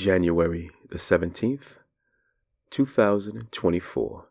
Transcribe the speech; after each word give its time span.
January 0.00 0.70
the 0.88 0.96
17th, 0.96 1.80
2024. 2.70 4.24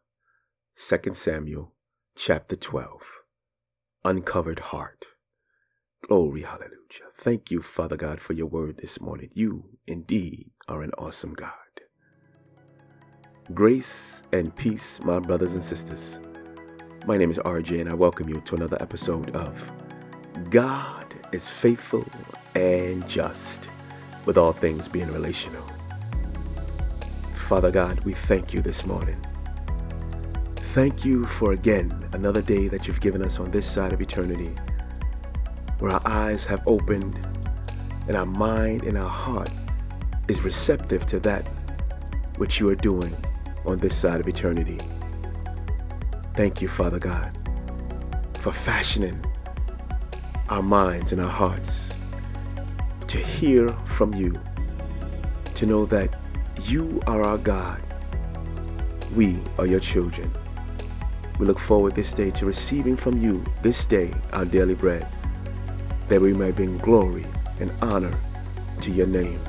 2 0.76 1.14
Samuel 1.14 1.76
chapter 2.16 2.56
12. 2.56 3.04
Uncovered 4.04 4.60
heart. 4.60 5.06
Glory, 6.02 6.42
hallelujah. 6.42 7.12
Thank 7.16 7.52
you, 7.52 7.62
Father 7.62 7.98
God, 7.98 8.20
for 8.20 8.34
your 8.34 8.48
word 8.48 8.78
this 8.78 9.00
morning. 9.00 9.30
You 9.36 9.78
indeed 9.86 10.50
are 10.68 10.82
an 10.82 10.90
awesome 10.98 11.36
God. 11.36 11.52
Grace 13.54 14.24
and 14.32 14.56
peace, 14.56 15.00
my 15.04 15.20
brothers 15.20 15.54
and 15.54 15.64
sisters. 15.64 16.20
My 17.06 17.16
name 17.16 17.30
is 17.30 17.38
RJ, 17.38 17.80
and 17.80 17.90
I 17.92 17.94
welcome 17.94 18.28
you 18.28 18.42
to 18.42 18.56
another 18.56 18.82
episode 18.82 19.36
of 19.36 19.72
God 20.50 21.14
is 21.32 21.48
Faithful 21.48 22.08
and 22.56 23.08
Just 23.08 23.70
with 24.26 24.38
all 24.38 24.54
things 24.54 24.88
being 24.88 25.12
relational. 25.12 25.64
Father 27.34 27.72
God, 27.72 28.00
we 28.02 28.14
thank 28.14 28.54
you 28.54 28.62
this 28.62 28.86
morning. 28.86 29.18
Thank 30.74 31.04
you 31.04 31.26
for 31.26 31.54
again 31.54 32.08
another 32.14 32.42
day 32.42 32.68
that 32.68 32.88
you've 32.88 33.02
given 33.02 33.24
us 33.24 33.40
on 33.40 33.50
this 33.50 33.66
side 33.66 33.92
of 33.92 34.02
eternity, 34.02 34.56
where 35.80 35.92
our 35.92 36.02
eyes 36.06 36.46
have 36.46 36.62
opened 36.68 37.18
and 38.08 38.16
our 38.16 38.26
mind 38.26 38.84
and 38.84 38.98
our 38.98 39.10
heart 39.10 39.50
is 40.28 40.42
receptive 40.42 41.06
to 41.08 41.20
that 41.22 41.48
which 42.38 42.60
you 42.60 42.70
are 42.70 42.76
doing 42.76 43.16
on 43.66 43.78
this 43.78 43.96
side 43.96 44.20
of 44.20 44.28
eternity. 44.28 44.80
Thank 46.36 46.62
you, 46.62 46.68
Father 46.68 47.00
God, 47.00 47.36
for 48.40 48.52
fashioning 48.52 49.20
our 50.50 50.64
minds 50.64 51.12
and 51.12 51.22
our 51.22 51.30
hearts 51.30 51.94
to 53.10 53.18
hear 53.18 53.74
from 53.86 54.14
you, 54.14 54.40
to 55.56 55.66
know 55.66 55.84
that 55.88 56.16
you 56.62 57.02
are 57.08 57.24
our 57.24 57.40
God. 57.40 57.82
We 59.16 59.40
are 59.58 59.66
your 59.66 59.80
children. 59.80 60.32
We 61.40 61.48
look 61.48 61.58
forward 61.58 61.96
this 61.96 62.14
day 62.14 62.30
to 62.32 62.46
receiving 62.46 62.96
from 62.96 63.18
you 63.18 63.44
this 63.64 63.88
day 63.88 64.14
our 64.34 64.46
daily 64.46 64.76
bread, 64.76 65.08
that 66.08 66.22
we 66.22 66.34
may 66.34 66.52
bring 66.52 66.78
glory 66.78 67.26
and 67.60 67.72
honor 67.82 68.14
to 68.82 68.92
your 68.92 69.08
name. 69.08 69.40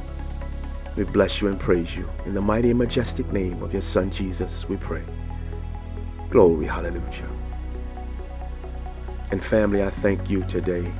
We 0.97 1.05
bless 1.05 1.43
you 1.43 1.49
and 1.49 1.61
praise 1.61 1.95
you. 1.95 2.09
In 2.25 2.33
the 2.33 2.41
mighty 2.41 2.71
and 2.71 2.79
majestic 2.79 3.31
name 3.31 3.63
of 3.63 3.75
your 3.75 3.83
Son 3.83 4.11
Jesus, 4.11 4.69
we 4.71 4.79
pray. 4.79 5.05
Glory, 6.31 6.65
hallelujah. 6.65 7.29
And 9.31 9.45
family, 9.45 9.83
I 9.83 9.91
thank 9.91 10.31
you 10.31 10.45
today 10.45 10.91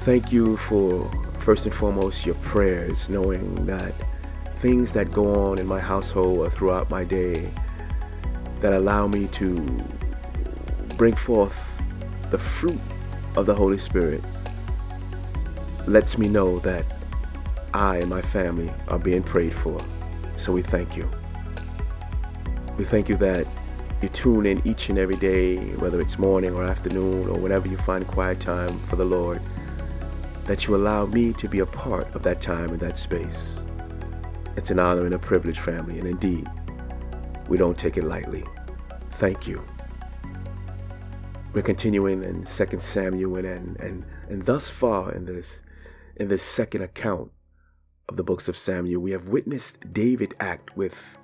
Thank 0.00 0.32
you 0.32 0.56
for, 0.56 1.04
first 1.40 1.66
and 1.66 1.74
foremost, 1.74 2.24
your 2.24 2.34
prayers, 2.36 3.10
knowing 3.10 3.66
that 3.66 3.92
things 4.54 4.92
that 4.92 5.12
go 5.12 5.50
on 5.50 5.58
in 5.58 5.66
my 5.66 5.78
household 5.78 6.38
or 6.38 6.48
throughout 6.48 6.88
my 6.88 7.04
day 7.04 7.52
that 8.60 8.72
allow 8.72 9.06
me 9.06 9.26
to 9.26 9.60
bring 10.96 11.14
forth 11.14 11.54
the 12.30 12.38
fruit 12.38 12.80
of 13.36 13.44
the 13.44 13.54
Holy 13.54 13.76
Spirit 13.76 14.24
lets 15.86 16.16
me 16.16 16.28
know 16.28 16.60
that 16.60 16.86
I 17.74 17.98
and 17.98 18.08
my 18.08 18.22
family 18.22 18.72
are 18.88 18.98
being 18.98 19.22
prayed 19.22 19.52
for. 19.52 19.78
So 20.38 20.50
we 20.50 20.62
thank 20.62 20.96
you. 20.96 21.06
We 22.78 22.86
thank 22.86 23.10
you 23.10 23.16
that 23.16 23.46
you 24.00 24.08
tune 24.08 24.46
in 24.46 24.66
each 24.66 24.88
and 24.88 24.98
every 24.98 25.16
day, 25.16 25.58
whether 25.76 26.00
it's 26.00 26.18
morning 26.18 26.54
or 26.54 26.64
afternoon 26.64 27.28
or 27.28 27.38
whenever 27.38 27.68
you 27.68 27.76
find 27.76 28.06
quiet 28.06 28.40
time 28.40 28.78
for 28.86 28.96
the 28.96 29.04
Lord 29.04 29.42
that 30.46 30.66
you 30.66 30.74
allow 30.74 31.06
me 31.06 31.32
to 31.34 31.48
be 31.48 31.60
a 31.60 31.66
part 31.66 32.12
of 32.14 32.22
that 32.22 32.40
time 32.40 32.70
and 32.70 32.80
that 32.80 32.98
space. 32.98 33.64
It's 34.56 34.70
an 34.70 34.78
honor 34.78 35.04
and 35.04 35.14
a 35.14 35.18
privilege, 35.18 35.58
family, 35.58 35.98
and 35.98 36.08
indeed, 36.08 36.48
we 37.48 37.56
don't 37.56 37.78
take 37.78 37.96
it 37.96 38.04
lightly. 38.04 38.44
Thank 39.12 39.46
you. 39.46 39.64
We're 41.52 41.62
continuing 41.62 42.22
in 42.22 42.44
2 42.44 42.80
Samuel 42.80 43.36
and, 43.36 43.76
and, 43.80 44.04
and, 44.28 44.46
thus 44.46 44.70
far 44.70 45.12
in 45.12 45.24
this 45.24 45.62
in 46.16 46.28
this 46.28 46.42
second 46.42 46.82
account 46.82 47.30
of 48.08 48.16
the 48.16 48.22
books 48.22 48.48
of 48.48 48.56
Samuel, 48.56 49.00
we 49.00 49.10
have 49.10 49.28
witnessed 49.28 49.78
David 49.92 50.34
act 50.38 50.76
with 50.76 51.16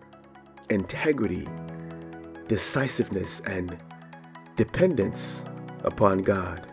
integrity, 0.71 1.47
decisiveness, 2.49 3.41
and 3.41 3.77
dependence 4.57 5.45
upon 5.85 6.23
God. 6.23 6.67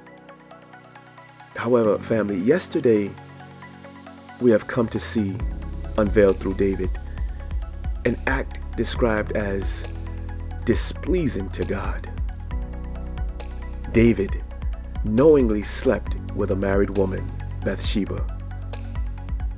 However, 1.55 1.97
family, 1.99 2.37
yesterday 2.37 3.11
we 4.41 4.51
have 4.51 4.67
come 4.67 4.87
to 4.89 4.99
see 4.99 5.35
unveiled 5.97 6.39
through 6.39 6.55
David 6.55 6.89
an 8.05 8.19
act 8.27 8.59
described 8.75 9.33
as 9.33 9.85
displeasing 10.65 11.47
to 11.49 11.63
God. 11.63 12.09
David 13.91 14.41
knowingly 15.03 15.61
slept 15.61 16.15
with 16.35 16.51
a 16.51 16.55
married 16.55 16.89
woman, 16.97 17.29
Bathsheba, 17.63 18.25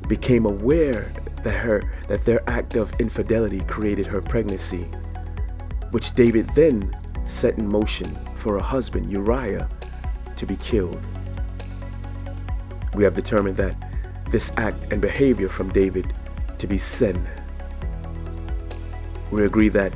became 0.07 0.45
aware 0.45 1.11
that 1.43 1.53
her 1.53 1.81
that 2.07 2.25
their 2.25 2.47
act 2.49 2.75
of 2.75 2.93
infidelity 2.99 3.61
created 3.61 4.05
her 4.05 4.21
pregnancy, 4.21 4.83
which 5.91 6.13
David 6.13 6.49
then 6.55 6.95
set 7.25 7.57
in 7.57 7.67
motion 7.67 8.17
for 8.35 8.53
her 8.53 8.63
husband, 8.63 9.09
Uriah, 9.09 9.69
to 10.35 10.45
be 10.45 10.57
killed. 10.57 10.99
We 12.95 13.03
have 13.03 13.13
determined 13.13 13.57
that 13.57 13.75
this 14.31 14.53
act 14.55 14.93
and 14.93 15.01
behavior 15.01 15.49
from 15.49 15.67
David 15.69 16.13
to 16.57 16.65
be 16.65 16.77
sin. 16.77 17.27
We 19.31 19.43
agree 19.43 19.67
that 19.69 19.93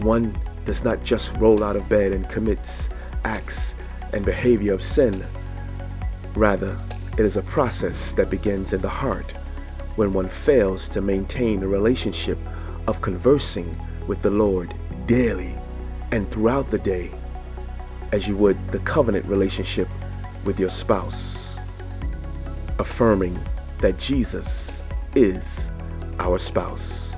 one 0.00 0.36
does 0.64 0.82
not 0.82 1.04
just 1.04 1.36
roll 1.36 1.62
out 1.62 1.76
of 1.76 1.88
bed 1.88 2.12
and 2.12 2.28
commits 2.28 2.90
acts 3.24 3.76
and 4.12 4.24
behavior 4.24 4.72
of 4.72 4.82
sin. 4.82 5.24
Rather, 6.34 6.76
it 7.16 7.24
is 7.24 7.36
a 7.36 7.42
process 7.42 8.10
that 8.12 8.28
begins 8.28 8.72
in 8.72 8.80
the 8.80 8.88
heart 8.88 9.30
when 9.94 10.12
one 10.12 10.28
fails 10.28 10.88
to 10.88 11.00
maintain 11.00 11.62
a 11.62 11.68
relationship 11.68 12.38
of 12.88 13.00
conversing 13.02 13.80
with 14.08 14.20
the 14.22 14.30
Lord 14.30 14.74
daily 15.06 15.56
and 16.10 16.28
throughout 16.32 16.72
the 16.72 16.78
day, 16.78 17.12
as 18.10 18.26
you 18.26 18.36
would 18.36 18.58
the 18.72 18.80
covenant 18.80 19.26
relationship 19.26 19.88
with 20.44 20.58
your 20.58 20.70
spouse 20.70 21.55
affirming 22.78 23.38
that 23.78 23.98
Jesus 23.98 24.82
is 25.14 25.70
our 26.18 26.38
spouse. 26.38 27.16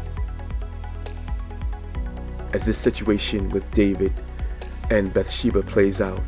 As 2.52 2.64
this 2.64 2.78
situation 2.78 3.48
with 3.50 3.70
David 3.72 4.12
and 4.90 5.12
Bathsheba 5.12 5.62
plays 5.62 6.00
out, 6.00 6.22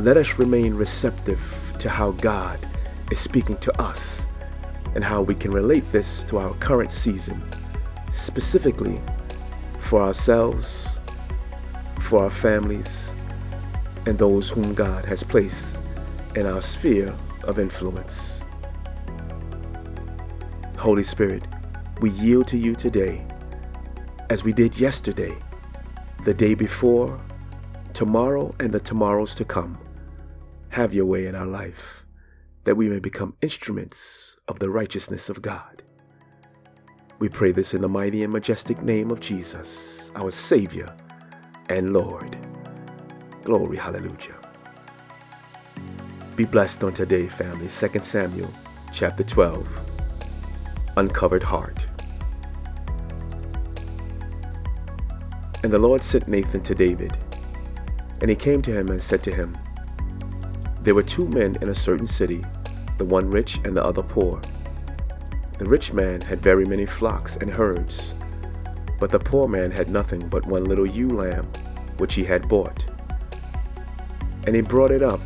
let 0.00 0.16
us 0.16 0.38
remain 0.38 0.74
receptive 0.74 1.72
to 1.78 1.88
how 1.88 2.12
God 2.12 2.58
is 3.10 3.18
speaking 3.18 3.58
to 3.58 3.82
us 3.82 4.26
and 4.94 5.04
how 5.04 5.22
we 5.22 5.34
can 5.34 5.50
relate 5.52 5.90
this 5.92 6.24
to 6.24 6.38
our 6.38 6.54
current 6.54 6.92
season, 6.92 7.42
specifically 8.10 9.00
for 9.78 10.00
ourselves, 10.00 10.98
for 12.00 12.24
our 12.24 12.30
families, 12.30 13.12
and 14.06 14.18
those 14.18 14.50
whom 14.50 14.74
God 14.74 15.04
has 15.04 15.22
placed 15.22 15.80
in 16.34 16.46
our 16.46 16.62
sphere 16.62 17.14
of 17.44 17.58
influence. 17.58 18.44
Holy 20.76 21.04
Spirit, 21.04 21.44
we 22.00 22.10
yield 22.10 22.48
to 22.48 22.58
you 22.58 22.74
today 22.74 23.24
as 24.30 24.44
we 24.44 24.52
did 24.52 24.78
yesterday, 24.80 25.36
the 26.24 26.34
day 26.34 26.54
before, 26.54 27.20
tomorrow, 27.92 28.54
and 28.58 28.72
the 28.72 28.80
tomorrows 28.80 29.34
to 29.36 29.44
come. 29.44 29.78
Have 30.70 30.94
your 30.94 31.06
way 31.06 31.26
in 31.26 31.34
our 31.34 31.46
life 31.46 32.04
that 32.64 32.76
we 32.76 32.88
may 32.88 32.98
become 32.98 33.34
instruments 33.42 34.36
of 34.48 34.58
the 34.58 34.70
righteousness 34.70 35.28
of 35.28 35.42
God. 35.42 35.82
We 37.18 37.28
pray 37.28 37.52
this 37.52 37.74
in 37.74 37.82
the 37.82 37.88
mighty 37.88 38.22
and 38.22 38.32
majestic 38.32 38.82
name 38.82 39.10
of 39.10 39.20
Jesus, 39.20 40.10
our 40.16 40.30
Savior 40.30 40.96
and 41.68 41.92
Lord. 41.92 42.36
Glory, 43.44 43.76
hallelujah. 43.76 44.38
Be 46.42 46.46
blessed 46.46 46.82
on 46.82 46.92
today, 46.92 47.28
family. 47.28 47.68
2 47.68 48.02
Samuel 48.02 48.50
chapter 48.92 49.22
12. 49.22 49.64
Uncovered 50.96 51.44
heart. 51.44 51.86
And 55.62 55.72
the 55.72 55.78
Lord 55.78 56.02
sent 56.02 56.26
Nathan 56.26 56.60
to 56.62 56.74
David. 56.74 57.16
And 58.20 58.28
he 58.28 58.34
came 58.34 58.60
to 58.62 58.72
him 58.72 58.88
and 58.88 59.00
said 59.00 59.22
to 59.22 59.32
him, 59.32 59.56
There 60.80 60.96
were 60.96 61.04
two 61.04 61.28
men 61.28 61.58
in 61.62 61.68
a 61.68 61.74
certain 61.76 62.08
city, 62.08 62.44
the 62.98 63.04
one 63.04 63.30
rich 63.30 63.60
and 63.62 63.76
the 63.76 63.84
other 63.84 64.02
poor. 64.02 64.42
The 65.58 65.66
rich 65.66 65.92
man 65.92 66.20
had 66.22 66.42
very 66.42 66.64
many 66.64 66.86
flocks 66.86 67.36
and 67.36 67.50
herds, 67.50 68.14
but 68.98 69.10
the 69.10 69.20
poor 69.20 69.46
man 69.46 69.70
had 69.70 69.90
nothing 69.90 70.26
but 70.26 70.44
one 70.46 70.64
little 70.64 70.90
ewe 70.90 71.10
lamb, 71.10 71.46
which 71.98 72.16
he 72.16 72.24
had 72.24 72.48
bought. 72.48 72.84
And 74.44 74.56
he 74.56 74.60
brought 74.60 74.90
it 74.90 75.04
up 75.04 75.20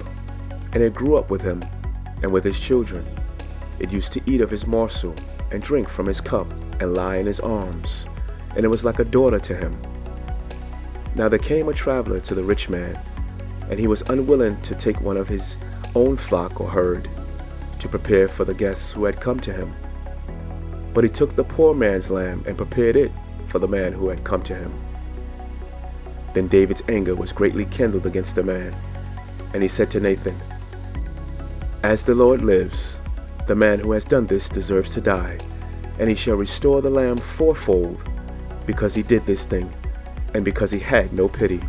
and 0.76 0.84
it 0.84 0.92
grew 0.92 1.16
up 1.16 1.30
with 1.30 1.40
him 1.40 1.64
and 2.22 2.30
with 2.30 2.44
his 2.44 2.60
children. 2.60 3.02
It 3.78 3.90
used 3.90 4.12
to 4.12 4.20
eat 4.30 4.42
of 4.42 4.50
his 4.50 4.66
morsel 4.66 5.14
and 5.50 5.62
drink 5.62 5.88
from 5.88 6.04
his 6.04 6.20
cup 6.20 6.50
and 6.80 6.92
lie 6.92 7.16
in 7.16 7.24
his 7.24 7.40
arms, 7.40 8.06
and 8.54 8.62
it 8.62 8.68
was 8.68 8.84
like 8.84 8.98
a 8.98 9.04
daughter 9.06 9.38
to 9.38 9.56
him. 9.56 9.74
Now 11.14 11.30
there 11.30 11.38
came 11.38 11.70
a 11.70 11.72
traveler 11.72 12.20
to 12.20 12.34
the 12.34 12.44
rich 12.44 12.68
man, 12.68 13.00
and 13.70 13.80
he 13.80 13.86
was 13.86 14.02
unwilling 14.10 14.60
to 14.60 14.74
take 14.74 15.00
one 15.00 15.16
of 15.16 15.30
his 15.30 15.56
own 15.94 16.18
flock 16.18 16.60
or 16.60 16.68
herd 16.68 17.08
to 17.78 17.88
prepare 17.88 18.28
for 18.28 18.44
the 18.44 18.52
guests 18.52 18.92
who 18.92 19.06
had 19.06 19.18
come 19.18 19.40
to 19.40 19.54
him. 19.54 19.74
But 20.92 21.04
he 21.04 21.08
took 21.08 21.34
the 21.34 21.44
poor 21.44 21.72
man's 21.72 22.10
lamb 22.10 22.44
and 22.46 22.54
prepared 22.54 22.96
it 22.96 23.12
for 23.46 23.60
the 23.60 23.66
man 23.66 23.94
who 23.94 24.10
had 24.10 24.24
come 24.24 24.42
to 24.42 24.54
him. 24.54 24.78
Then 26.34 26.48
David's 26.48 26.82
anger 26.86 27.14
was 27.14 27.32
greatly 27.32 27.64
kindled 27.64 28.04
against 28.04 28.36
the 28.36 28.42
man, 28.42 28.76
and 29.54 29.62
he 29.62 29.70
said 29.70 29.90
to 29.92 30.00
Nathan, 30.00 30.38
As 31.86 32.02
the 32.02 32.16
Lord 32.16 32.42
lives, 32.42 33.00
the 33.46 33.54
man 33.54 33.78
who 33.78 33.92
has 33.92 34.04
done 34.04 34.26
this 34.26 34.48
deserves 34.48 34.90
to 34.90 35.00
die, 35.00 35.38
and 36.00 36.08
he 36.08 36.16
shall 36.16 36.34
restore 36.34 36.82
the 36.82 36.90
lamb 36.90 37.16
fourfold, 37.16 38.02
because 38.66 38.92
he 38.92 39.04
did 39.04 39.24
this 39.24 39.46
thing, 39.46 39.72
and 40.34 40.44
because 40.44 40.72
he 40.72 40.80
had 40.80 41.12
no 41.12 41.28
pity. 41.28 41.60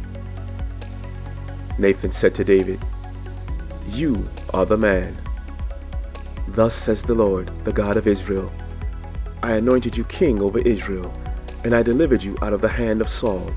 Nathan 1.78 2.12
said 2.12 2.34
to 2.34 2.44
David, 2.44 2.80
You 3.90 4.28
are 4.56 4.66
the 4.66 4.75
man. 4.75 5.16
Thus 6.48 6.74
says 6.74 7.04
the 7.04 7.14
Lord, 7.14 7.50
the 7.64 7.72
God 7.72 7.96
of 7.96 8.08
Israel 8.08 8.52
I 9.44 9.52
anointed 9.52 9.96
you 9.96 10.04
king 10.06 10.42
over 10.42 10.58
Israel, 10.58 11.14
and 11.64 11.75
I 11.75 11.84
delivered 11.84 12.24
you 12.24 12.36
out 12.42 12.54
of 12.54 12.62
the 12.62 12.68
hand 12.68 13.02
of 13.02 13.10
Saul. 13.10 13.52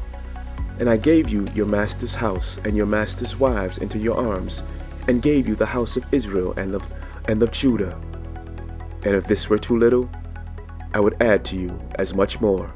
And 0.78 0.90
I 0.90 0.98
gave 0.98 1.30
you 1.30 1.48
your 1.54 1.66
master's 1.66 2.14
house 2.14 2.60
and 2.64 2.76
your 2.76 2.84
master's 2.84 3.38
wives 3.38 3.78
into 3.78 3.98
your 3.98 4.18
arms, 4.18 4.62
and 5.08 5.22
gave 5.22 5.48
you 5.48 5.54
the 5.54 5.66
house 5.66 5.96
of 5.96 6.04
Israel 6.12 6.52
and 6.56 6.74
of, 6.74 6.86
and 7.28 7.42
of 7.42 7.52
Judah. 7.52 7.98
And 9.04 9.14
if 9.14 9.26
this 9.26 9.48
were 9.48 9.58
too 9.58 9.78
little, 9.78 10.10
I 10.92 11.00
would 11.00 11.20
add 11.22 11.44
to 11.46 11.56
you 11.56 11.80
as 11.94 12.14
much 12.14 12.40
more. 12.40 12.74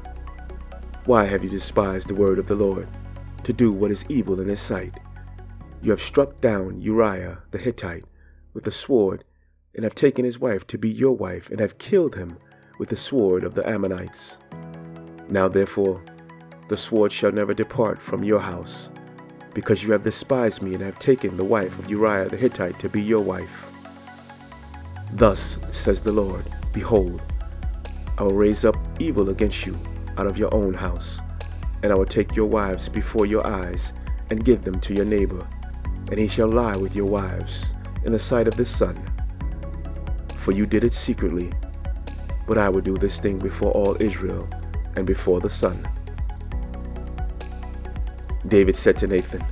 Why 1.05 1.25
have 1.25 1.43
you 1.43 1.49
despised 1.49 2.07
the 2.07 2.15
word 2.15 2.39
of 2.39 2.47
the 2.47 2.55
Lord, 2.55 2.87
to 3.43 3.53
do 3.53 3.71
what 3.71 3.91
is 3.91 4.05
evil 4.09 4.39
in 4.39 4.47
his 4.47 4.59
sight? 4.59 4.99
You 5.81 5.91
have 5.91 6.01
struck 6.01 6.41
down 6.41 6.81
Uriah 6.81 7.39
the 7.51 7.59
Hittite 7.59 8.05
with 8.53 8.65
a 8.65 8.71
sword, 8.71 9.23
and 9.75 9.83
have 9.83 9.93
taken 9.93 10.25
his 10.25 10.39
wife 10.39 10.65
to 10.67 10.77
be 10.77 10.89
your 10.89 11.15
wife, 11.15 11.49
and 11.49 11.59
have 11.59 11.77
killed 11.77 12.15
him 12.15 12.37
with 12.79 12.89
the 12.89 12.95
sword 12.95 13.43
of 13.43 13.53
the 13.53 13.69
Ammonites. 13.69 14.37
Now 15.29 15.47
therefore, 15.47 16.01
the 16.69 16.77
sword 16.77 17.11
shall 17.11 17.31
never 17.31 17.53
depart 17.53 18.01
from 18.01 18.23
your 18.23 18.39
house, 18.39 18.89
because 19.55 19.81
you 19.81 19.91
have 19.93 20.03
despised 20.03 20.61
me 20.61 20.73
and 20.73 20.83
have 20.83 20.99
taken 20.99 21.37
the 21.37 21.43
wife 21.43 21.79
of 21.79 21.89
Uriah 21.89 22.29
the 22.29 22.37
Hittite 22.37 22.77
to 22.77 22.89
be 22.89 23.01
your 23.01 23.21
wife. 23.21 23.71
Thus 25.13 25.57
says 25.71 26.03
the 26.03 26.11
Lord 26.11 26.45
Behold, 26.73 27.21
I 28.17 28.23
will 28.23 28.33
raise 28.33 28.65
up 28.65 28.75
evil 28.99 29.29
against 29.29 29.65
you 29.65 29.77
out 30.17 30.27
of 30.27 30.37
your 30.37 30.53
own 30.53 30.73
house, 30.73 31.21
and 31.81 31.91
I 31.91 31.95
will 31.95 32.05
take 32.05 32.35
your 32.35 32.47
wives 32.47 32.89
before 32.89 33.25
your 33.25 33.47
eyes 33.47 33.93
and 34.29 34.43
give 34.43 34.63
them 34.63 34.79
to 34.81 34.93
your 34.93 35.05
neighbor, 35.05 35.47
and 36.11 36.19
he 36.19 36.27
shall 36.27 36.49
lie 36.49 36.75
with 36.75 36.93
your 36.93 37.05
wives 37.05 37.73
in 38.03 38.11
the 38.11 38.19
sight 38.19 38.49
of 38.49 38.57
the 38.57 38.65
sun. 38.65 39.01
For 40.35 40.51
you 40.51 40.65
did 40.65 40.83
it 40.83 40.93
secretly, 40.93 41.49
but 42.45 42.57
I 42.57 42.67
will 42.67 42.81
do 42.81 42.97
this 42.97 43.21
thing 43.21 43.37
before 43.37 43.71
all 43.71 43.95
Israel 44.01 44.49
and 44.97 45.07
before 45.07 45.39
the 45.39 45.49
sun. 45.49 45.81
David 48.47 48.75
said 48.75 48.97
to 48.97 49.07
Nathan, 49.07 49.43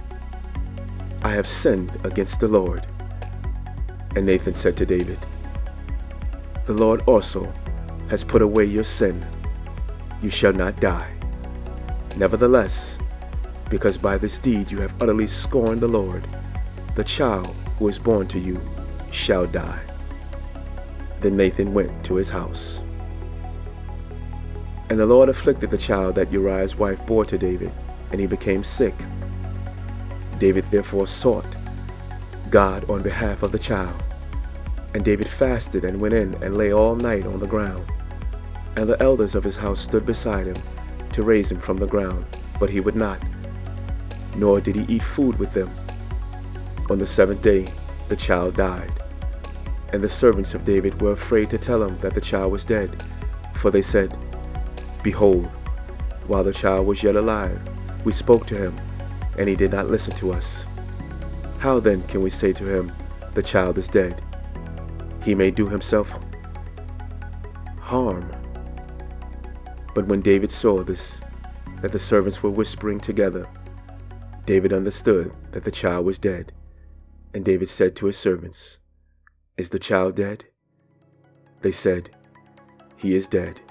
I 1.23 1.29
have 1.29 1.47
sinned 1.47 1.91
against 2.03 2.39
the 2.39 2.47
Lord. 2.47 2.85
And 4.15 4.25
Nathan 4.25 4.53
said 4.53 4.77
to 4.77 4.85
David, 4.85 5.17
The 6.65 6.73
Lord 6.73 7.01
also 7.07 7.51
has 8.09 8.23
put 8.23 8.43
away 8.43 8.65
your 8.65 8.83
sin. 8.83 9.25
You 10.21 10.29
shall 10.29 10.53
not 10.53 10.79
die. 10.79 11.11
Nevertheless, 12.17 12.99
because 13.69 13.97
by 13.97 14.17
this 14.17 14.37
deed 14.37 14.71
you 14.71 14.79
have 14.81 15.01
utterly 15.01 15.25
scorned 15.25 15.81
the 15.81 15.87
Lord, 15.87 16.27
the 16.95 17.03
child 17.03 17.55
who 17.79 17.87
is 17.87 17.97
born 17.97 18.27
to 18.27 18.39
you 18.39 18.59
shall 19.11 19.47
die. 19.47 19.81
Then 21.21 21.35
Nathan 21.35 21.73
went 21.73 22.03
to 22.05 22.15
his 22.15 22.29
house. 22.29 22.83
And 24.89 24.99
the 24.99 25.05
Lord 25.05 25.29
afflicted 25.29 25.71
the 25.71 25.77
child 25.77 26.13
that 26.15 26.31
Uriah's 26.31 26.75
wife 26.75 27.03
bore 27.07 27.25
to 27.25 27.37
David 27.37 27.71
and 28.13 28.21
he 28.21 28.27
became 28.27 28.63
sick. 28.63 28.93
David 30.37 30.65
therefore 30.71 31.07
sought 31.07 31.57
God 32.51 32.87
on 32.87 33.01
behalf 33.01 33.41
of 33.41 33.51
the 33.51 33.57
child. 33.59 34.01
And 34.93 35.03
David 35.03 35.27
fasted 35.27 35.83
and 35.83 35.99
went 35.99 36.13
in 36.13 36.35
and 36.43 36.55
lay 36.55 36.71
all 36.71 36.95
night 36.95 37.25
on 37.25 37.39
the 37.39 37.47
ground. 37.47 37.91
And 38.75 38.87
the 38.87 39.01
elders 39.01 39.33
of 39.33 39.43
his 39.43 39.55
house 39.55 39.81
stood 39.81 40.05
beside 40.05 40.45
him 40.45 40.57
to 41.11 41.23
raise 41.23 41.51
him 41.51 41.59
from 41.59 41.77
the 41.77 41.87
ground, 41.87 42.25
but 42.59 42.69
he 42.69 42.79
would 42.79 42.95
not, 42.95 43.19
nor 44.35 44.61
did 44.61 44.75
he 44.75 44.85
eat 44.93 45.01
food 45.01 45.39
with 45.39 45.53
them. 45.53 45.71
On 46.91 46.99
the 46.99 47.07
seventh 47.07 47.41
day 47.41 47.67
the 48.09 48.15
child 48.15 48.55
died. 48.55 48.91
And 49.91 50.03
the 50.03 50.09
servants 50.09 50.53
of 50.53 50.65
David 50.65 51.01
were 51.01 51.13
afraid 51.13 51.49
to 51.49 51.57
tell 51.57 51.81
him 51.81 51.97
that 51.97 52.13
the 52.13 52.21
child 52.21 52.51
was 52.51 52.63
dead, 52.63 53.03
for 53.55 53.71
they 53.71 53.81
said, 53.81 54.15
Behold, 55.01 55.49
while 56.27 56.43
the 56.43 56.53
child 56.53 56.85
was 56.85 57.01
yet 57.01 57.15
alive, 57.15 57.59
we 58.03 58.11
spoke 58.11 58.45
to 58.47 58.57
him, 58.57 58.79
and 59.37 59.47
he 59.47 59.55
did 59.55 59.71
not 59.71 59.89
listen 59.89 60.15
to 60.15 60.31
us. 60.31 60.65
How 61.59 61.79
then 61.79 62.03
can 62.03 62.21
we 62.21 62.29
say 62.29 62.53
to 62.53 62.65
him, 62.65 62.91
The 63.33 63.43
child 63.43 63.77
is 63.77 63.87
dead? 63.87 64.21
He 65.23 65.33
may 65.35 65.51
do 65.51 65.67
himself 65.67 66.13
harm. 67.79 68.29
But 69.93 70.07
when 70.07 70.21
David 70.21 70.51
saw 70.51 70.83
this, 70.83 71.21
that 71.81 71.91
the 71.91 71.99
servants 71.99 72.41
were 72.41 72.49
whispering 72.49 72.99
together, 72.99 73.47
David 74.45 74.73
understood 74.73 75.33
that 75.51 75.63
the 75.63 75.71
child 75.71 76.05
was 76.05 76.19
dead. 76.19 76.51
And 77.33 77.45
David 77.45 77.69
said 77.69 77.95
to 77.95 78.07
his 78.07 78.17
servants, 78.17 78.79
Is 79.57 79.69
the 79.69 79.79
child 79.79 80.15
dead? 80.15 80.45
They 81.61 81.71
said, 81.71 82.09
He 82.97 83.15
is 83.15 83.27
dead. 83.27 83.61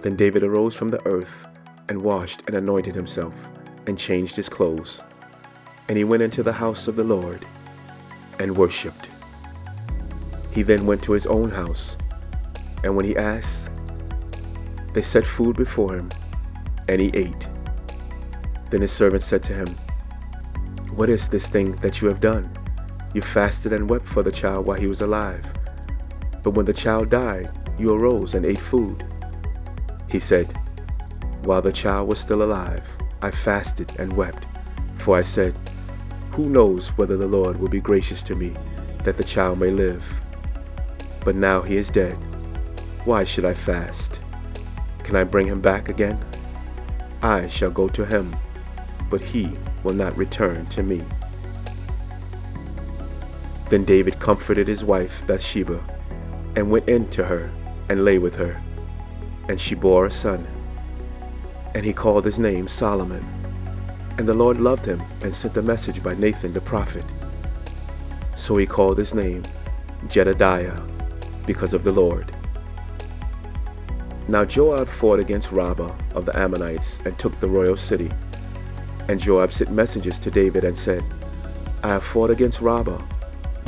Then 0.00 0.16
David 0.16 0.42
arose 0.42 0.74
from 0.74 0.88
the 0.88 1.04
earth 1.06 1.46
and 1.88 2.02
washed 2.02 2.42
and 2.46 2.56
anointed 2.56 2.94
himself, 2.94 3.34
and 3.86 3.98
changed 3.98 4.36
his 4.36 4.48
clothes. 4.48 5.02
And 5.88 5.98
he 5.98 6.04
went 6.04 6.22
into 6.22 6.42
the 6.42 6.52
house 6.52 6.88
of 6.88 6.96
the 6.96 7.04
Lord 7.04 7.46
and 8.38 8.56
worshipped. 8.56 9.10
He 10.52 10.62
then 10.62 10.86
went 10.86 11.02
to 11.04 11.12
his 11.12 11.26
own 11.26 11.50
house, 11.50 11.96
and 12.84 12.96
when 12.96 13.04
he 13.04 13.16
asked, 13.16 13.70
they 14.92 15.02
set 15.02 15.24
food 15.24 15.56
before 15.56 15.94
him, 15.96 16.10
and 16.88 17.00
he 17.00 17.10
ate. 17.14 17.48
Then 18.70 18.82
his 18.82 18.92
servant 18.92 19.22
said 19.22 19.42
to 19.44 19.54
him, 19.54 19.68
What 20.94 21.08
is 21.08 21.28
this 21.28 21.48
thing 21.48 21.76
that 21.76 22.00
you 22.00 22.08
have 22.08 22.20
done? 22.20 22.50
You 23.14 23.22
fasted 23.22 23.72
and 23.72 23.88
wept 23.88 24.06
for 24.06 24.22
the 24.22 24.32
child 24.32 24.66
while 24.66 24.78
he 24.78 24.86
was 24.86 25.00
alive. 25.00 25.44
But 26.42 26.50
when 26.52 26.66
the 26.66 26.72
child 26.72 27.08
died, 27.08 27.50
you 27.78 27.92
arose 27.94 28.34
and 28.34 28.44
ate 28.44 28.58
food. 28.58 29.04
He 30.08 30.20
said, 30.20 30.58
while 31.44 31.62
the 31.62 31.72
child 31.72 32.08
was 32.08 32.18
still 32.18 32.42
alive, 32.42 32.88
I 33.20 33.30
fasted 33.30 33.92
and 33.98 34.12
wept, 34.12 34.44
for 34.96 35.16
I 35.16 35.22
said, 35.22 35.54
Who 36.32 36.48
knows 36.48 36.88
whether 36.90 37.16
the 37.16 37.26
Lord 37.26 37.58
will 37.58 37.68
be 37.68 37.80
gracious 37.80 38.22
to 38.24 38.34
me, 38.34 38.54
that 39.04 39.16
the 39.16 39.24
child 39.24 39.58
may 39.58 39.70
live? 39.70 40.04
But 41.24 41.36
now 41.36 41.62
he 41.62 41.76
is 41.76 41.90
dead. 41.90 42.14
Why 43.04 43.24
should 43.24 43.44
I 43.44 43.54
fast? 43.54 44.20
Can 45.02 45.16
I 45.16 45.24
bring 45.24 45.46
him 45.46 45.60
back 45.60 45.88
again? 45.88 46.24
I 47.22 47.46
shall 47.48 47.70
go 47.70 47.88
to 47.88 48.04
him, 48.04 48.34
but 49.10 49.20
he 49.20 49.50
will 49.82 49.94
not 49.94 50.16
return 50.16 50.66
to 50.66 50.82
me. 50.82 51.02
Then 53.68 53.84
David 53.84 54.20
comforted 54.20 54.68
his 54.68 54.84
wife 54.84 55.24
Bathsheba, 55.26 55.80
and 56.56 56.70
went 56.70 56.88
in 56.88 57.08
to 57.10 57.24
her, 57.24 57.50
and 57.88 58.04
lay 58.04 58.18
with 58.18 58.34
her. 58.36 58.60
And 59.48 59.60
she 59.60 59.74
bore 59.74 60.06
a 60.06 60.10
son 60.10 60.46
and 61.74 61.84
he 61.84 61.92
called 61.92 62.24
his 62.24 62.38
name 62.38 62.68
Solomon. 62.68 63.24
And 64.18 64.28
the 64.28 64.34
Lord 64.34 64.60
loved 64.60 64.84
him 64.84 65.02
and 65.22 65.34
sent 65.34 65.56
a 65.56 65.62
message 65.62 66.02
by 66.02 66.14
Nathan 66.14 66.52
the 66.52 66.60
prophet. 66.60 67.04
So 68.36 68.56
he 68.56 68.66
called 68.66 68.98
his 68.98 69.14
name 69.14 69.42
Jedediah 70.08 70.80
because 71.46 71.74
of 71.74 71.84
the 71.84 71.92
Lord. 71.92 72.34
Now 74.28 74.44
Joab 74.44 74.88
fought 74.88 75.18
against 75.18 75.52
Rabbah 75.52 75.94
of 76.14 76.26
the 76.26 76.38
Ammonites 76.38 77.00
and 77.04 77.18
took 77.18 77.38
the 77.40 77.48
royal 77.48 77.76
city. 77.76 78.10
And 79.08 79.18
Joab 79.18 79.52
sent 79.52 79.72
messengers 79.72 80.18
to 80.20 80.30
David 80.30 80.64
and 80.64 80.76
said, 80.76 81.02
I 81.82 81.88
have 81.88 82.04
fought 82.04 82.30
against 82.30 82.60
Rabbah. 82.60 83.02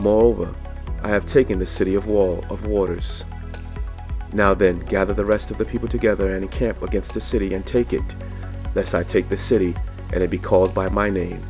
Moreover, 0.01 0.55
I 1.03 1.09
have 1.09 1.27
taken 1.27 1.59
the 1.59 1.67
city 1.67 1.95
of 1.97 2.07
wall 2.07 2.45
of 2.51 2.67
waters. 2.67 3.25
Now 4.35 4.53
then, 4.53 4.81
gather 4.81 5.15
the 5.15 5.25
rest 5.25 5.53
of 5.53 5.59
the 5.59 5.65
people 5.65 5.87
together 5.87 6.35
and 6.35 6.43
encamp 6.43 6.83
against 6.83 7.15
the 7.15 7.21
city 7.21 7.55
and 7.55 7.65
take 7.65 7.93
it, 7.93 8.15
lest 8.75 8.93
I 8.93 9.05
take 9.05 9.29
the 9.29 9.37
city 9.37 9.77
and 10.13 10.25
it 10.25 10.29
be 10.29 10.39
called 10.39 10.75
by 10.75 10.89
my 10.89 11.09
name. 11.09 11.41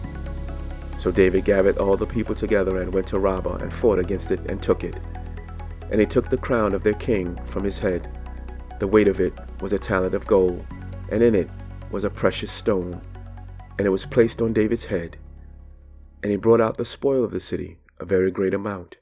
So 0.99 1.11
David 1.11 1.47
gathered 1.47 1.79
all 1.79 1.97
the 1.97 2.07
people 2.07 2.35
together 2.35 2.83
and 2.83 2.93
went 2.93 3.07
to 3.09 3.19
Rabbah 3.19 3.57
and 3.57 3.73
fought 3.73 3.99
against 3.99 4.31
it 4.31 4.41
and 4.51 4.63
took 4.63 4.85
it. 4.85 5.01
And 5.91 5.99
he 5.99 6.07
took 6.07 6.29
the 6.29 6.37
crown 6.37 6.75
of 6.75 6.83
their 6.83 6.95
king 6.95 7.39
from 7.47 7.65
his 7.65 7.79
head. 7.79 8.07
The 8.81 8.87
weight 8.87 9.09
of 9.09 9.19
it 9.19 9.33
was 9.63 9.73
a 9.73 9.79
talent 9.79 10.15
of 10.15 10.27
gold, 10.27 10.65
and 11.11 11.23
in 11.23 11.35
it 11.35 11.49
was 11.91 12.05
a 12.05 12.11
precious 12.11 12.53
stone. 12.53 13.01
And 13.79 13.87
it 13.87 13.91
was 13.91 14.05
placed 14.05 14.43
on 14.43 14.53
David's 14.53 14.85
head. 14.85 15.17
And 16.23 16.31
he 16.31 16.37
brought 16.37 16.61
out 16.61 16.77
the 16.77 16.85
spoil 16.85 17.25
of 17.25 17.31
the 17.31 17.41
city, 17.41 17.79
a 17.99 18.05
very 18.05 18.31
great 18.31 18.55
amount. 18.55 18.99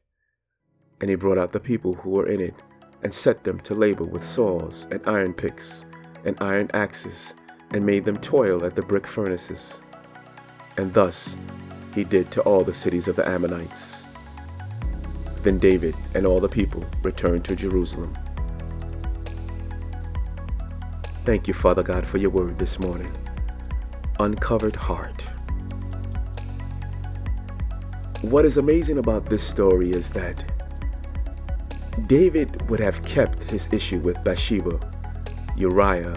And 1.01 1.11
he 1.11 1.17
brought 1.17 1.39
out 1.39 1.53
the 1.53 1.61
people 1.61 1.95
who 1.95 2.11
were 2.11 2.29
in 2.29 2.41
it, 2.41 2.63
and 3.03 3.13
set 3.13 3.45
them 3.45 3.59
to 3.61 3.75
labor 3.75 4.05
with 4.05 4.25
saws 4.25 4.87
and 4.91 5.01
iron 5.07 5.35
picks 5.35 5.85
and 6.25 6.37
iron 6.41 6.71
axes, 6.73 7.35
and 7.73 7.85
made 7.85 8.05
them 8.05 8.17
toil 8.19 8.65
at 8.65 8.77
the 8.77 8.83
brick 8.83 9.07
furnaces. 9.07 9.81
And 10.77 10.93
thus 10.95 11.37
he 11.95 12.05
did 12.05 12.31
to 12.33 12.41
all 12.43 12.63
the 12.63 12.75
cities 12.75 13.09
of 13.09 13.17
the 13.17 13.29
Ammonites. 13.29 14.07
Then 15.43 15.59
David 15.59 15.97
and 16.15 16.27
all 16.27 16.39
the 16.39 16.49
people 16.49 16.85
returned 17.03 17.45
to 17.47 17.57
Jerusalem. 17.57 18.17
Thank 21.25 21.49
you, 21.49 21.55
Father 21.55 21.83
God, 21.83 22.07
for 22.07 22.19
your 22.19 22.31
word 22.31 22.59
this 22.59 22.79
morning. 22.79 23.13
Uncovered 24.21 24.77
heart. 24.77 25.23
What 28.23 28.45
is 28.45 28.57
amazing 28.57 28.99
about 28.99 29.27
this 29.27 29.43
story 29.43 29.91
is 29.91 30.11
that 30.11 30.52
David 32.07 32.69
would 32.71 32.81
have 32.81 33.05
kept 33.05 33.43
his 33.51 33.69
issue 33.71 33.99
with 33.99 34.23
Bathsheba, 34.25 34.81
Uriah, 35.57 36.17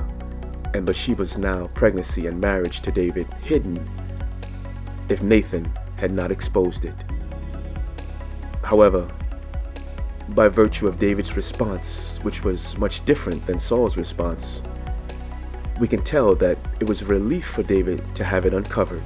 and 0.74 0.86
Bathsheba's 0.86 1.38
now 1.38 1.68
pregnancy 1.68 2.28
and 2.28 2.40
marriage 2.40 2.82
to 2.82 2.92
David 2.92 3.28
hidden 3.44 3.78
if 5.10 5.22
Nathan 5.22 5.66
had 5.98 6.12
not 6.12 6.32
exposed 6.32 6.86
it. 6.86 6.96
However, 8.64 9.08
by 10.30 10.48
virtue 10.48 10.88
of 10.88 10.98
David's 10.98 11.36
response, 11.36 12.20
which 12.24 12.44
was 12.44 12.78
much 12.78 13.04
different 13.06 13.46
than 13.46 13.60
Saul's 13.60 13.98
response, 13.98 14.62
we 15.80 15.88
can 15.90 16.02
tell 16.02 16.36
that 16.36 16.58
it 16.80 16.88
was 16.88 17.04
relief 17.04 17.48
for 17.48 17.64
David 17.64 18.02
to 18.16 18.24
have 18.24 18.46
it 18.46 18.54
uncovered, 18.54 19.04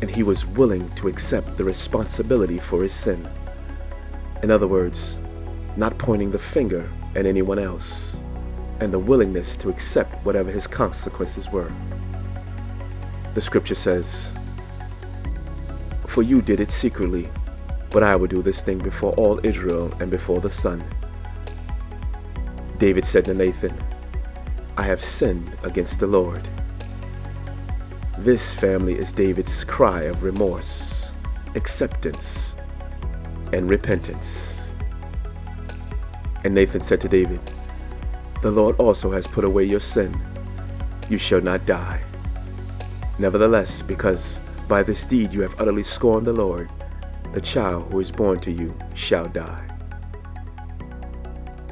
and 0.00 0.10
he 0.10 0.24
was 0.24 0.44
willing 0.44 0.90
to 0.96 1.08
accept 1.08 1.56
the 1.56 1.64
responsibility 1.64 2.58
for 2.58 2.82
his 2.82 2.92
sin. 2.92 3.26
In 4.42 4.50
other 4.50 4.66
words, 4.66 5.20
not 5.76 5.98
pointing 5.98 6.30
the 6.30 6.38
finger 6.38 6.90
at 7.14 7.26
anyone 7.26 7.58
else, 7.58 8.18
and 8.80 8.92
the 8.92 8.98
willingness 8.98 9.56
to 9.56 9.68
accept 9.68 10.24
whatever 10.24 10.50
his 10.50 10.66
consequences 10.66 11.50
were. 11.50 11.72
The 13.34 13.40
scripture 13.40 13.74
says, 13.74 14.32
For 16.06 16.22
you 16.22 16.42
did 16.42 16.60
it 16.60 16.70
secretly 16.70 17.30
but 17.96 18.02
I 18.02 18.14
will 18.14 18.26
do 18.26 18.42
this 18.42 18.62
thing 18.62 18.76
before 18.78 19.12
all 19.14 19.40
Israel 19.42 19.90
and 20.00 20.10
before 20.10 20.40
the 20.40 20.50
sun. 20.50 20.84
David 22.76 23.06
said 23.06 23.24
to 23.24 23.32
Nathan, 23.32 23.74
I 24.76 24.82
have 24.82 25.00
sinned 25.00 25.50
against 25.62 26.00
the 26.00 26.06
Lord. 26.06 26.46
This 28.18 28.52
family 28.52 28.98
is 28.98 29.12
David's 29.12 29.64
cry 29.64 30.02
of 30.02 30.22
remorse, 30.22 31.14
acceptance, 31.54 32.54
and 33.54 33.66
repentance. 33.70 34.55
And 36.46 36.54
Nathan 36.54 36.80
said 36.80 37.00
to 37.00 37.08
David, 37.08 37.40
The 38.40 38.52
Lord 38.52 38.76
also 38.76 39.10
has 39.10 39.26
put 39.26 39.42
away 39.42 39.64
your 39.64 39.80
sin. 39.80 40.14
You 41.08 41.18
shall 41.18 41.40
not 41.40 41.66
die. 41.66 42.00
Nevertheless, 43.18 43.82
because 43.82 44.40
by 44.68 44.84
this 44.84 45.04
deed 45.04 45.34
you 45.34 45.40
have 45.40 45.60
utterly 45.60 45.82
scorned 45.82 46.24
the 46.24 46.32
Lord, 46.32 46.70
the 47.32 47.40
child 47.40 47.90
who 47.90 47.98
is 47.98 48.12
born 48.12 48.38
to 48.40 48.52
you 48.52 48.72
shall 48.94 49.26
die. 49.26 49.68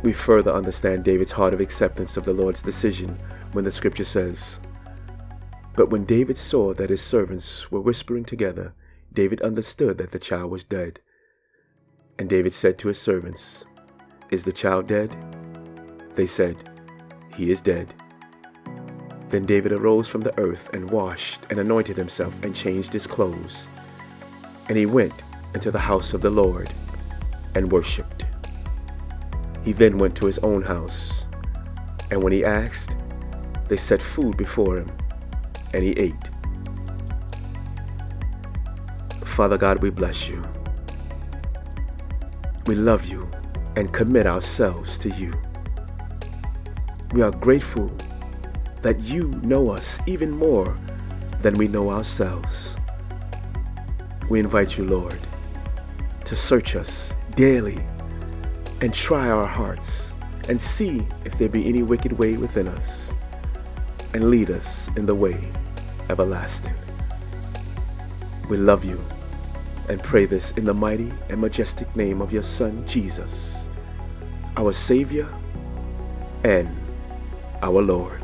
We 0.02 0.12
further 0.12 0.52
understand 0.52 1.04
David's 1.04 1.30
heart 1.30 1.54
of 1.54 1.60
acceptance 1.60 2.16
of 2.16 2.24
the 2.24 2.34
Lord's 2.34 2.60
decision 2.60 3.16
when 3.52 3.64
the 3.64 3.70
scripture 3.70 4.02
says, 4.02 4.58
But 5.76 5.90
when 5.90 6.04
David 6.04 6.36
saw 6.36 6.74
that 6.74 6.90
his 6.90 7.00
servants 7.00 7.70
were 7.70 7.80
whispering 7.80 8.24
together, 8.24 8.74
David 9.12 9.40
understood 9.40 9.98
that 9.98 10.10
the 10.10 10.18
child 10.18 10.50
was 10.50 10.64
dead. 10.64 10.98
And 12.18 12.28
David 12.28 12.52
said 12.52 12.76
to 12.78 12.88
his 12.88 13.00
servants, 13.00 13.66
Is 14.34 14.42
the 14.42 14.50
child 14.50 14.88
dead? 14.88 15.16
They 16.16 16.26
said, 16.26 16.68
He 17.36 17.52
is 17.52 17.60
dead. 17.60 17.94
Then 19.28 19.46
David 19.46 19.70
arose 19.70 20.08
from 20.08 20.22
the 20.22 20.36
earth 20.40 20.70
and 20.72 20.90
washed 20.90 21.42
and 21.50 21.60
anointed 21.60 21.96
himself 21.96 22.36
and 22.42 22.52
changed 22.52 22.92
his 22.92 23.06
clothes. 23.06 23.68
And 24.68 24.76
he 24.76 24.86
went 24.86 25.22
into 25.54 25.70
the 25.70 25.78
house 25.78 26.14
of 26.14 26.20
the 26.20 26.30
Lord 26.30 26.68
and 27.54 27.70
worshipped. 27.70 28.24
He 29.62 29.70
then 29.70 29.98
went 29.98 30.16
to 30.16 30.26
his 30.26 30.40
own 30.40 30.62
house, 30.62 31.26
and 32.10 32.20
when 32.20 32.32
he 32.32 32.44
asked, 32.44 32.96
they 33.68 33.76
set 33.76 34.02
food 34.02 34.36
before 34.36 34.78
him, 34.78 34.90
and 35.72 35.84
he 35.84 35.92
ate. 35.92 36.28
Father 39.24 39.56
God, 39.56 39.80
we 39.80 39.90
bless 39.90 40.28
you. 40.28 40.44
We 42.66 42.74
love 42.74 43.04
you 43.04 43.30
and 43.76 43.92
commit 43.92 44.26
ourselves 44.26 44.98
to 44.98 45.10
you. 45.10 45.32
We 47.12 47.22
are 47.22 47.30
grateful 47.30 47.90
that 48.82 49.00
you 49.00 49.28
know 49.42 49.70
us 49.70 49.98
even 50.06 50.30
more 50.30 50.76
than 51.42 51.54
we 51.54 51.68
know 51.68 51.90
ourselves. 51.90 52.76
We 54.28 54.40
invite 54.40 54.78
you, 54.78 54.84
Lord, 54.84 55.18
to 56.24 56.36
search 56.36 56.76
us 56.76 57.14
daily 57.34 57.78
and 58.80 58.92
try 58.92 59.30
our 59.30 59.46
hearts 59.46 60.12
and 60.48 60.60
see 60.60 61.06
if 61.24 61.38
there 61.38 61.48
be 61.48 61.68
any 61.68 61.82
wicked 61.82 62.12
way 62.12 62.36
within 62.36 62.68
us 62.68 63.14
and 64.12 64.30
lead 64.30 64.50
us 64.50 64.90
in 64.96 65.06
the 65.06 65.14
way 65.14 65.36
everlasting. 66.10 66.74
We 68.48 68.56
love 68.56 68.84
you 68.84 69.02
and 69.88 70.02
pray 70.02 70.26
this 70.26 70.52
in 70.52 70.64
the 70.64 70.74
mighty 70.74 71.12
and 71.28 71.40
majestic 71.40 71.94
name 71.96 72.20
of 72.20 72.32
your 72.32 72.42
Son, 72.42 72.86
Jesus, 72.86 73.63
our 74.56 74.72
Savior 74.72 75.28
and 76.44 76.68
our 77.62 77.82
Lord. 77.82 78.22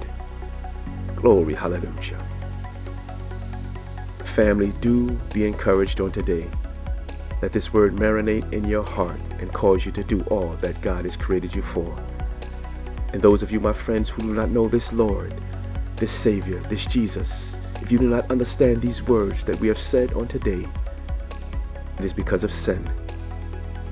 Glory, 1.16 1.54
hallelujah. 1.54 2.24
Family, 4.24 4.72
do 4.80 5.10
be 5.32 5.46
encouraged 5.46 6.00
on 6.00 6.12
today 6.12 6.48
let 7.42 7.52
this 7.52 7.72
word 7.72 7.96
marinate 7.96 8.52
in 8.52 8.66
your 8.66 8.82
heart 8.82 9.18
and 9.38 9.50
cause 9.52 9.86
you 9.86 9.92
to 9.92 10.04
do 10.04 10.20
all 10.24 10.50
that 10.60 10.80
God 10.82 11.06
has 11.06 11.16
created 11.16 11.54
you 11.54 11.62
for. 11.62 11.96
And 13.14 13.22
those 13.22 13.42
of 13.42 13.50
you, 13.50 13.60
my 13.60 13.72
friends, 13.72 14.10
who 14.10 14.22
do 14.22 14.34
not 14.34 14.50
know 14.50 14.68
this 14.68 14.92
Lord, 14.92 15.34
this 15.96 16.12
Savior, 16.12 16.58
this 16.68 16.84
Jesus, 16.84 17.58
if 17.80 17.90
you 17.90 17.98
do 17.98 18.08
not 18.10 18.30
understand 18.30 18.82
these 18.82 19.02
words 19.02 19.42
that 19.44 19.58
we 19.58 19.68
have 19.68 19.78
said 19.78 20.12
on 20.12 20.28
today, 20.28 20.68
it 21.98 22.04
is 22.04 22.12
because 22.12 22.44
of 22.44 22.52
sin. 22.52 22.86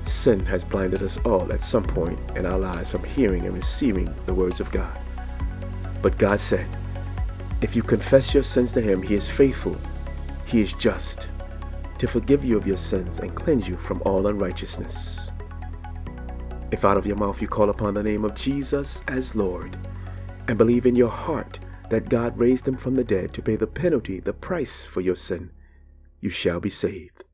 Sin 0.09 0.43
has 0.47 0.65
blinded 0.65 1.03
us 1.03 1.17
all 1.19 1.53
at 1.53 1.63
some 1.63 1.83
point 1.83 2.19
in 2.35 2.45
our 2.45 2.57
lives 2.57 2.89
from 2.89 3.03
hearing 3.03 3.45
and 3.45 3.55
receiving 3.55 4.13
the 4.25 4.33
words 4.33 4.59
of 4.59 4.71
God. 4.71 4.99
But 6.01 6.17
God 6.17 6.39
said, 6.39 6.67
if 7.61 7.75
you 7.75 7.83
confess 7.83 8.33
your 8.33 8.43
sins 8.43 8.73
to 8.73 8.81
Him, 8.81 9.01
He 9.01 9.13
is 9.13 9.29
faithful, 9.29 9.77
He 10.45 10.61
is 10.61 10.73
just 10.73 11.29
to 11.99 12.07
forgive 12.07 12.43
you 12.43 12.57
of 12.57 12.65
your 12.65 12.77
sins 12.77 13.19
and 13.19 13.35
cleanse 13.35 13.67
you 13.67 13.77
from 13.77 14.01
all 14.03 14.27
unrighteousness. 14.27 15.31
If 16.71 16.85
out 16.85 16.97
of 16.97 17.05
your 17.05 17.17
mouth 17.17 17.41
you 17.41 17.47
call 17.47 17.69
upon 17.69 17.93
the 17.93 18.03
name 18.03 18.25
of 18.25 18.35
Jesus 18.35 19.01
as 19.07 19.35
Lord, 19.35 19.77
and 20.47 20.57
believe 20.57 20.87
in 20.87 20.95
your 20.95 21.09
heart 21.09 21.59
that 21.91 22.09
God 22.09 22.37
raised 22.37 22.67
him 22.67 22.77
from 22.77 22.95
the 22.95 23.03
dead 23.03 23.33
to 23.33 23.41
pay 23.41 23.55
the 23.55 23.67
penalty, 23.67 24.19
the 24.19 24.33
price 24.33 24.83
for 24.83 25.01
your 25.01 25.15
sin, 25.15 25.51
you 26.19 26.29
shall 26.29 26.59
be 26.59 26.69
saved. 26.69 27.25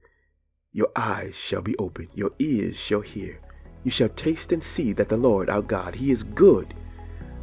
Your 0.76 0.92
eyes 0.98 1.36
shall 1.36 1.62
be 1.62 1.78
opened, 1.78 2.10
your 2.16 2.32
ears 2.38 2.76
shall 2.76 3.00
hear. 3.00 3.40
You 3.86 3.92
shall 3.92 4.10
taste 4.10 4.52
and 4.52 4.62
see 4.62 4.92
that 4.92 5.08
the 5.08 5.16
Lord 5.16 5.50
our 5.50 5.62
God, 5.62 5.96
He 5.96 6.12
is 6.12 6.22
good 6.22 6.74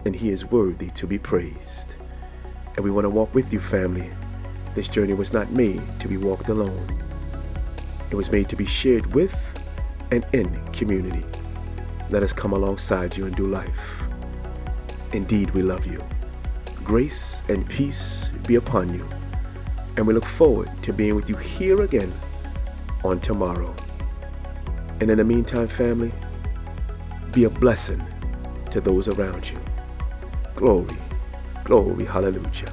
and 0.04 0.14
He 0.14 0.28
is 0.28 0.44
worthy 0.44 0.90
to 0.90 1.06
be 1.06 1.18
praised. 1.18 1.96
And 2.76 2.84
we 2.84 2.90
want 2.90 3.06
to 3.06 3.08
walk 3.08 3.34
with 3.34 3.50
you, 3.50 3.58
family. 3.58 4.10
This 4.74 4.86
journey 4.86 5.14
was 5.14 5.32
not 5.32 5.50
made 5.50 5.80
to 6.00 6.08
be 6.08 6.18
walked 6.18 6.50
alone. 6.50 6.86
It 8.10 8.16
was 8.16 8.30
made 8.30 8.50
to 8.50 8.56
be 8.56 8.66
shared 8.66 9.06
with 9.14 9.34
and 10.10 10.26
in 10.34 10.54
community. 10.66 11.24
Let 12.10 12.22
us 12.22 12.34
come 12.34 12.52
alongside 12.52 13.16
you 13.16 13.24
and 13.24 13.34
do 13.34 13.46
life. 13.46 14.02
Indeed, 15.14 15.52
we 15.52 15.62
love 15.62 15.86
you. 15.86 16.04
Grace 16.84 17.40
and 17.48 17.66
peace 17.66 18.26
be 18.46 18.56
upon 18.56 18.92
you. 18.92 19.08
And 19.96 20.06
we 20.06 20.12
look 20.12 20.26
forward 20.26 20.68
to 20.82 20.92
being 20.92 21.16
with 21.16 21.30
you 21.30 21.36
here 21.36 21.80
again 21.80 22.12
on 23.04 23.20
tomorrow. 23.20 23.74
And 25.00 25.10
in 25.10 25.18
the 25.18 25.24
meantime, 25.24 25.68
family, 25.68 26.12
be 27.32 27.44
a 27.44 27.50
blessing 27.50 28.02
to 28.70 28.80
those 28.80 29.08
around 29.08 29.50
you. 29.50 29.58
Glory, 30.54 30.96
glory, 31.64 32.04
hallelujah. 32.04 32.72